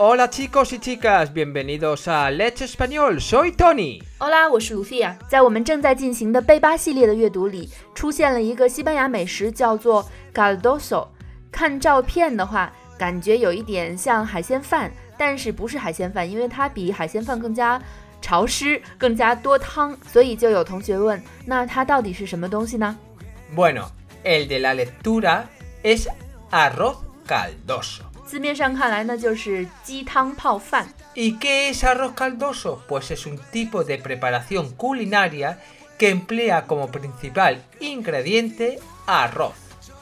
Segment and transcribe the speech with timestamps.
[0.00, 3.20] Hola chicos y chicas, bienvenidos a Let's Español.
[3.20, 4.02] Soy Tony.
[4.18, 5.16] Hola，我是 Lucia。
[5.28, 11.08] 在我们正在进行的背巴系列的阅读里，出现了一个西班牙美食，叫做 caldoso。
[11.50, 17.80] 看照片的话，感觉有一点像海鲜饭，但是不是海鲜饭，因为它比海鲜饭更加
[18.20, 22.96] 潮湿，更加多汤，所以就有同学问，那它到底是什么东西呢？
[23.54, 23.90] Bueno,
[24.24, 25.44] el de la lectura
[25.82, 26.08] es
[26.50, 28.02] arroz caldoso.
[28.30, 30.88] 字面上看来呢，就是鸡汤泡饭。
[31.14, 32.82] ¿Y qué es arroz caldoso?
[32.88, 35.58] Pues es un tipo de preparación culinaria
[35.98, 39.54] que emplea como principal ingrediente arroz.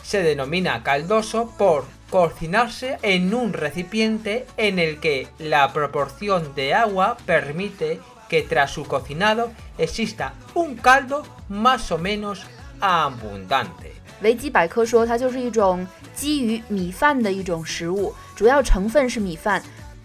[0.02, 7.16] Se denomina caldoso por cocinarse en un recipiente en el que la proporción de agua
[7.26, 12.44] permite que tras su cocinado exista un caldo más o menos
[12.80, 13.94] abundante.
[14.21, 19.61] 维基百科说，它就是一种基于米饭的一种食物，主要成分是米饭，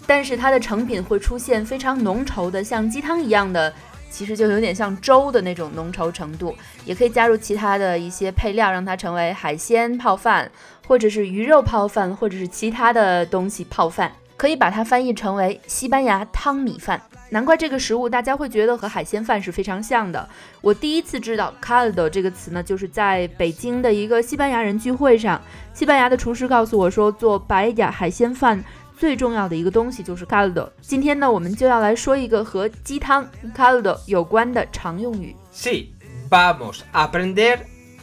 [0.06, 3.72] 但是它的成品会出现非常浓稠的，像鸡汤一样的，
[4.10, 6.54] 其实就有点像粥的那种浓稠程度。
[6.84, 10.50] 也可以加入其他的一些配料，让它成为海鲜泡饭，
[10.86, 14.12] 或者是鱼肉泡饭，或者是其他的东西泡饭。
[14.44, 17.00] 可以把它翻译成为西班牙汤米饭。
[17.30, 20.28] 难怪这个食物大家会觉得和海鲜饭是非常像的。
[20.60, 25.40] 我第一次知道 caldo 这个词呢，就是在北京的一个西班牙人聚会上，
[25.72, 28.62] 西班牙的厨师告诉我说，做白点海鲜饭
[28.98, 30.68] 最重要的一个东西就是 caldo。
[30.82, 35.34] 今天呢，我们就要来说一个和鸡汤 caldo 有关的常用语。
[35.54, 35.86] Sí,
[36.28, 37.60] vamos a aprender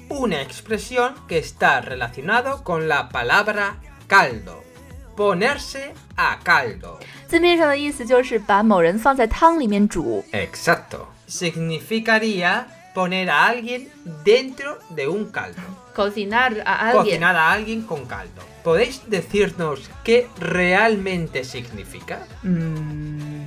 [0.09, 3.73] una expresión que está relacionado con la palabra
[4.09, 4.71] caldo.
[5.17, 6.99] Ponerse a caldo.
[7.27, 10.25] 字面上的意思就是把某人放在汤里面煮。
[10.33, 11.07] Exacto.
[11.29, 13.89] Significaría poner a alguien
[14.25, 15.61] dentro de un caldo.
[15.95, 18.43] cocinar a alguien Cocinar a alguien con caldo.
[18.62, 22.19] ¿Podéis decirnos qué realmente significa?
[22.43, 23.47] 嗯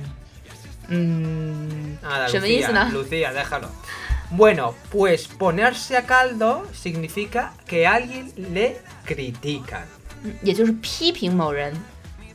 [0.88, 2.90] 嗯 Nada, 什么意思呢？
[2.92, 3.68] Lucía, Lucía, déjalo.
[4.30, 9.84] Bueno, pues ponerse a caldo significa que a alguien le critican.
[10.42, 11.74] 也就是批评某人。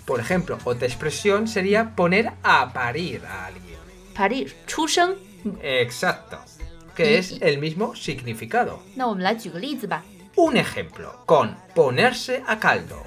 [0.06, 3.80] Por ejemplo, otra expresión sería poner a parir a alguien.
[4.14, 5.16] 法律出生。
[5.62, 6.38] Exacto.
[6.96, 8.80] Que es el mismo significado.
[8.96, 10.04] 那我们来举个例子吧。
[10.36, 13.04] Un ejemplo con ponerse a caldo.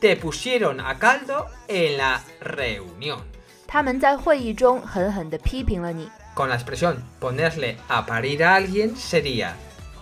[0.00, 3.20] Te pusieron a caldo en la reunión.
[3.66, 6.08] 他们在会议中狠狠地批评了你。
[6.34, 9.54] Con la expresión ponerle a parir a alguien sería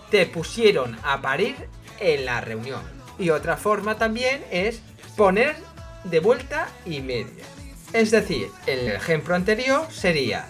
[0.09, 1.55] te pusieron a parir
[1.99, 2.96] en la reunión.
[3.18, 4.80] Y otra forma también es
[5.16, 5.56] poner
[6.04, 7.44] de vuelta y media.
[7.92, 10.46] Es decir, el ejemplo anterior sería,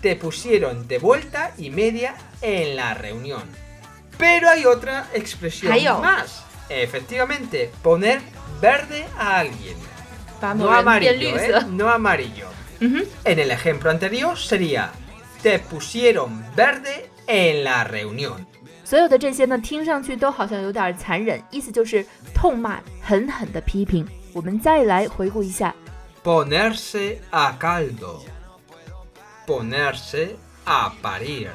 [0.00, 3.42] te pusieron de vuelta y media en la reunión.
[4.18, 6.44] Pero hay otra expresión más.
[6.68, 8.20] Efectivamente, poner
[8.60, 9.76] verde a alguien.
[9.76, 10.54] ¿eh?
[10.56, 11.52] No amarillo, ¿eh?
[11.68, 12.48] No amarillo.
[12.80, 14.90] En el ejemplo anterior sería,
[15.42, 18.46] te pusieron verde en la reunión.
[18.83, 24.07] 所有的这些呢，听上去都好像有点残忍，意思就是痛骂、狠狠地批评。
[24.33, 25.73] 我们再来回顾一下，
[26.23, 28.21] Ponerse a caldo.
[29.47, 31.49] Ponerse a parir.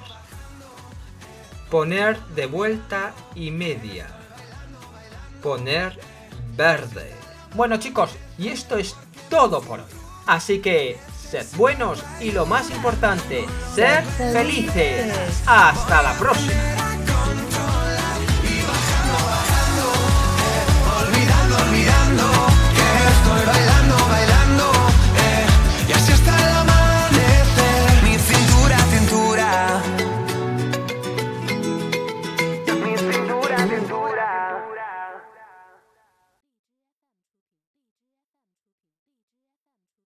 [1.71, 4.07] Poner de vuelta y media.
[5.43, 5.93] Poner
[6.57, 7.13] verde.
[7.55, 8.95] Bueno chicos, y esto es
[9.29, 9.87] todo por hoy.
[10.27, 10.97] Así que
[11.31, 13.45] sed buenos y lo más importante,
[13.75, 15.43] sed felices.
[15.47, 16.88] Hasta la próxima.